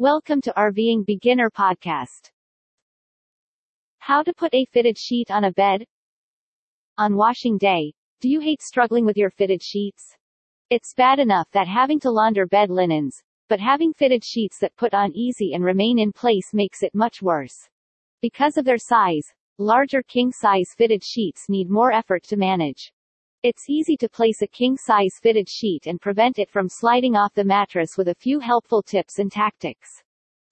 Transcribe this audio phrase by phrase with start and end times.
[0.00, 2.30] Welcome to RVing Beginner Podcast.
[3.98, 5.84] How to put a fitted sheet on a bed?
[6.96, 7.92] On washing day,
[8.22, 10.16] do you hate struggling with your fitted sheets?
[10.70, 14.94] It's bad enough that having to launder bed linens, but having fitted sheets that put
[14.94, 17.68] on easy and remain in place makes it much worse.
[18.22, 22.90] Because of their size, larger king-size fitted sheets need more effort to manage.
[23.42, 27.42] It's easy to place a king-size fitted sheet and prevent it from sliding off the
[27.42, 29.88] mattress with a few helpful tips and tactics.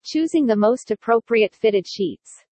[0.05, 2.47] Choosing the most appropriate fitted sheets.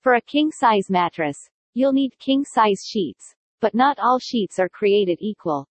[0.00, 1.36] For a king-size mattress,
[1.74, 5.68] you'll need king-size sheets, but not all sheets are created equal.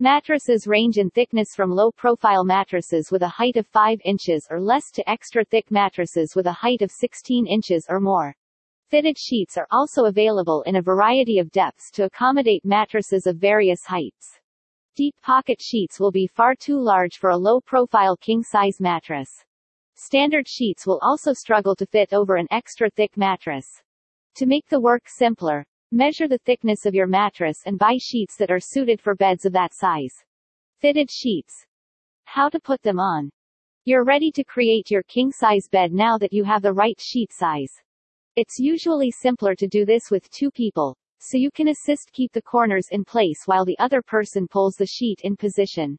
[0.00, 4.90] Mattresses range in thickness from low-profile mattresses with a height of 5 inches or less
[4.90, 8.36] to extra-thick mattresses with a height of 16 inches or more.
[8.92, 13.86] Fitted sheets are also available in a variety of depths to accommodate mattresses of various
[13.86, 14.38] heights.
[14.96, 19.30] Deep pocket sheets will be far too large for a low-profile king-size mattress.
[19.94, 23.64] Standard sheets will also struggle to fit over an extra thick mattress.
[24.34, 28.50] To make the work simpler, measure the thickness of your mattress and buy sheets that
[28.50, 30.12] are suited for beds of that size.
[30.82, 31.64] Fitted sheets.
[32.24, 33.30] How to put them on.
[33.86, 37.72] You're ready to create your king-size bed now that you have the right sheet size.
[38.34, 42.40] It's usually simpler to do this with two people, so you can assist keep the
[42.40, 45.98] corners in place while the other person pulls the sheet in position.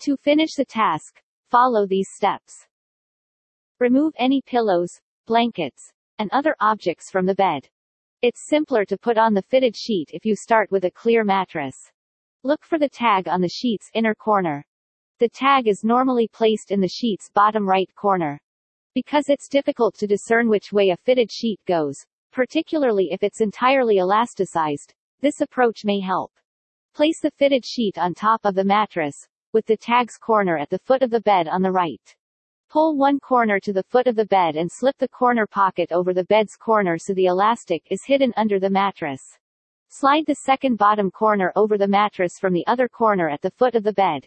[0.00, 2.66] To finish the task, follow these steps.
[3.78, 7.66] Remove any pillows, blankets, and other objects from the bed.
[8.20, 11.90] It's simpler to put on the fitted sheet if you start with a clear mattress.
[12.42, 14.66] Look for the tag on the sheet's inner corner.
[15.18, 18.38] The tag is normally placed in the sheet's bottom right corner.
[18.92, 23.96] Because it's difficult to discern which way a fitted sheet goes, particularly if it's entirely
[23.98, 26.32] elasticized, this approach may help.
[26.92, 30.78] Place the fitted sheet on top of the mattress, with the tag's corner at the
[30.80, 32.16] foot of the bed on the right.
[32.68, 36.12] Pull one corner to the foot of the bed and slip the corner pocket over
[36.12, 39.38] the bed's corner so the elastic is hidden under the mattress.
[39.88, 43.76] Slide the second bottom corner over the mattress from the other corner at the foot
[43.76, 44.26] of the bed.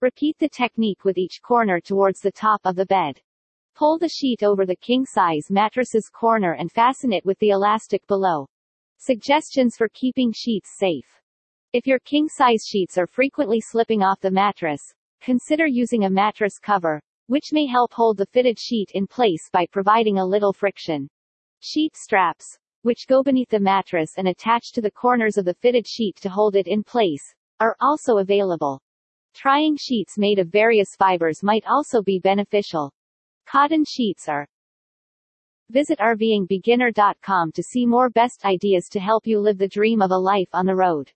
[0.00, 3.20] Repeat the technique with each corner towards the top of the bed.
[3.74, 8.46] Pull the sheet over the king-size mattress's corner and fasten it with the elastic below.
[8.98, 11.06] Suggestions for keeping sheets safe.
[11.72, 14.82] If your king-size sheets are frequently slipping off the mattress,
[15.20, 19.66] consider using a mattress cover, which may help hold the fitted sheet in place by
[19.70, 21.08] providing a little friction.
[21.60, 25.86] Sheet straps, which go beneath the mattress and attach to the corners of the fitted
[25.86, 27.22] sheet to hold it in place,
[27.60, 28.80] are also available.
[29.32, 32.90] Trying sheets made of various fibers might also be beneficial.
[33.50, 34.46] Cotton sheets are
[35.70, 40.16] Visit RVingBeginner.com to see more best ideas to help you live the dream of a
[40.16, 41.10] life on the road.